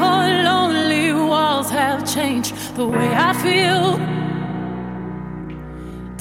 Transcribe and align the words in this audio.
four 0.00 0.26
lonely 0.50 1.12
walls 1.12 1.68
have 1.70 2.00
changed 2.16 2.52
the 2.78 2.86
way 2.86 3.10
I 3.28 3.32
feel. 3.44 3.82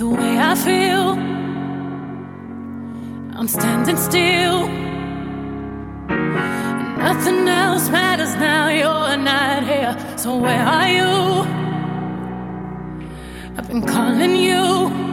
The 0.02 0.10
way 0.20 0.34
I 0.52 0.54
feel. 0.68 1.06
I'm 3.38 3.48
standing 3.48 4.00
still. 4.10 4.60
Nothing 7.08 7.42
else 7.48 7.86
matters 7.90 8.34
now, 8.36 8.64
you're 8.82 9.18
not 9.32 9.64
here. 9.72 9.94
So, 10.18 10.30
where 10.46 10.66
are 10.78 10.90
you? 10.98 11.14
I've 13.58 13.68
been 13.72 13.86
calling 13.96 14.36
you. 14.48 15.09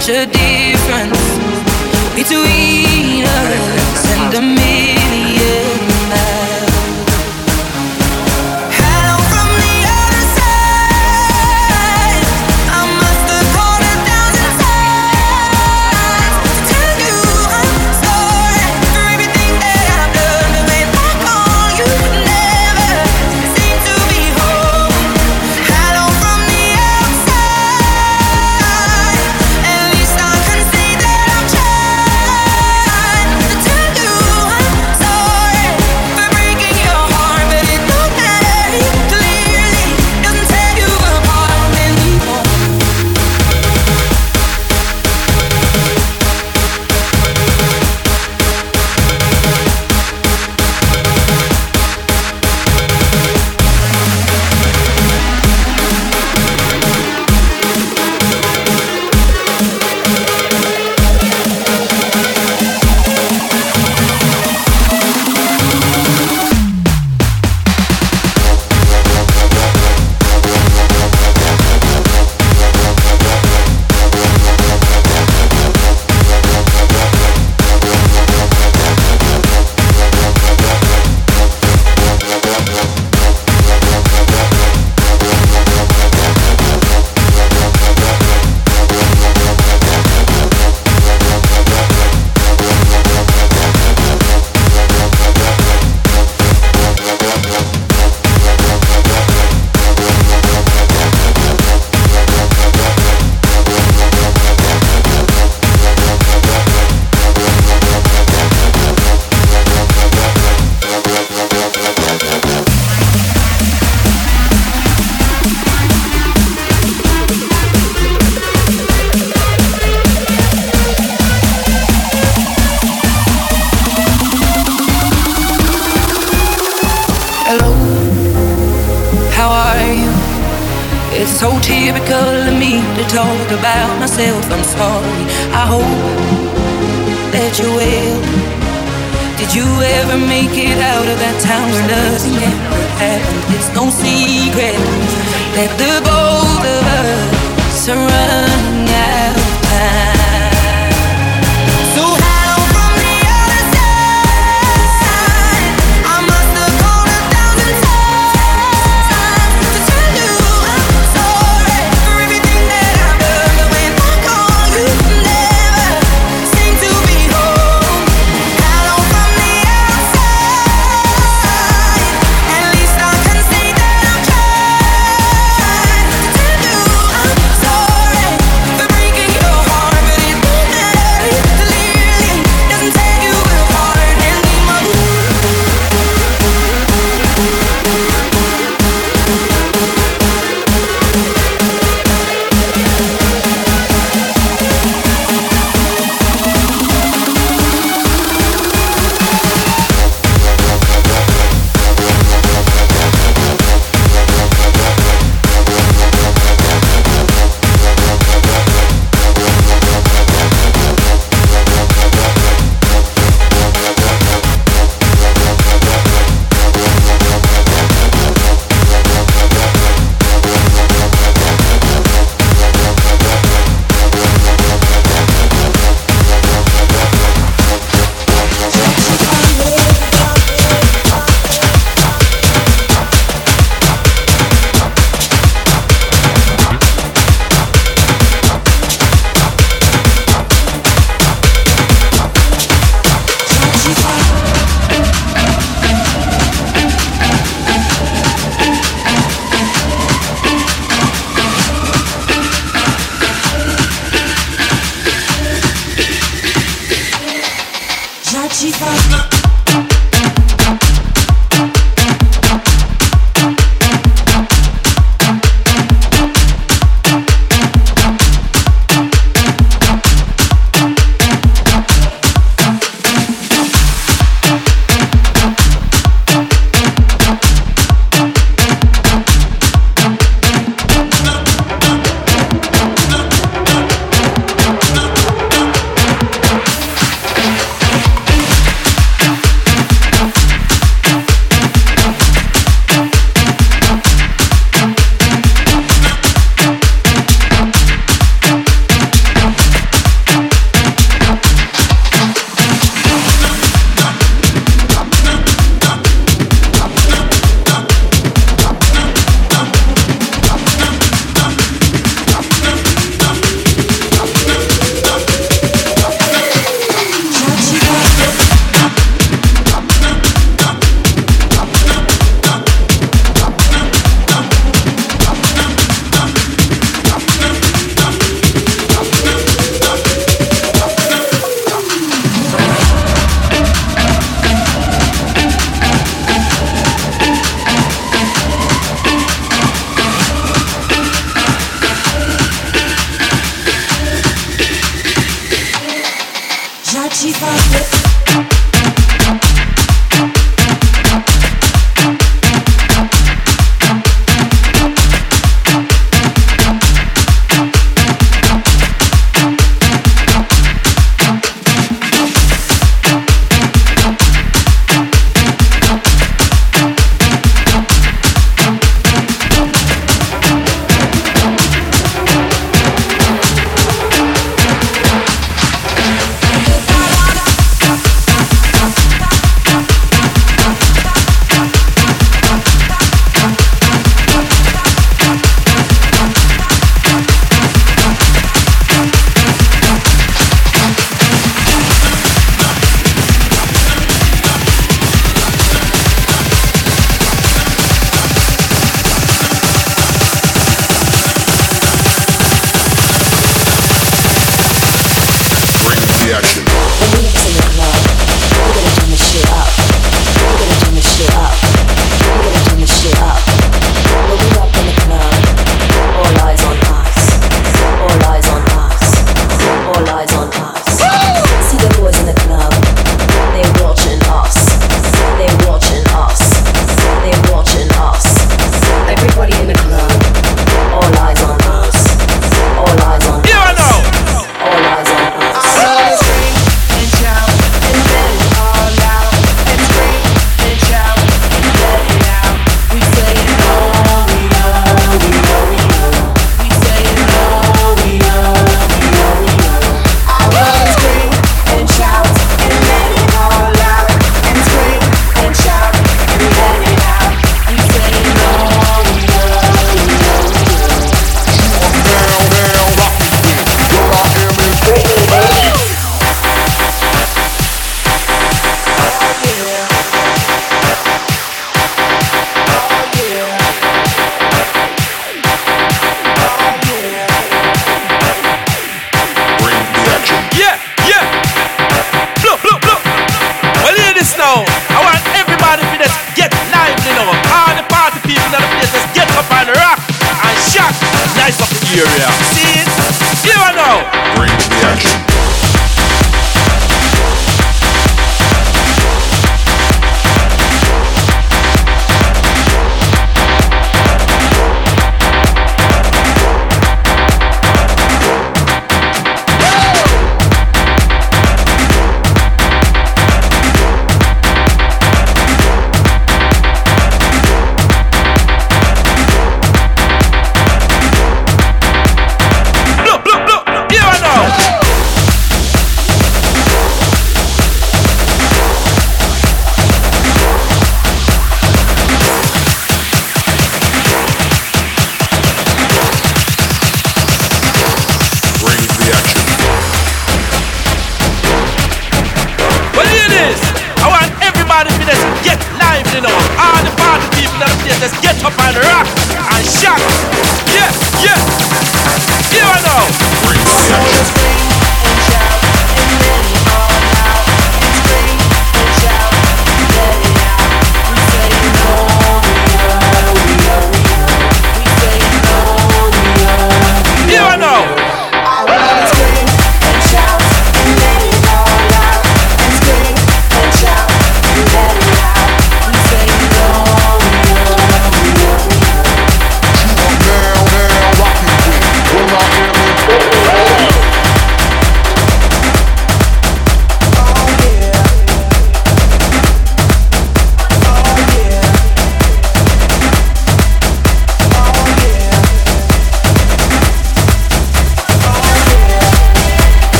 Je 0.00 0.24
dis 0.24 0.39